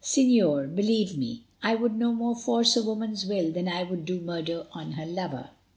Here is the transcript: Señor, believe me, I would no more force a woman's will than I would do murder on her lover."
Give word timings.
Señor, 0.03 0.73
believe 0.75 1.15
me, 1.15 1.43
I 1.61 1.75
would 1.75 1.93
no 1.93 2.11
more 2.11 2.35
force 2.35 2.75
a 2.75 2.81
woman's 2.83 3.27
will 3.27 3.51
than 3.51 3.67
I 3.67 3.83
would 3.83 4.03
do 4.03 4.19
murder 4.19 4.65
on 4.71 4.93
her 4.93 5.05
lover." 5.05 5.51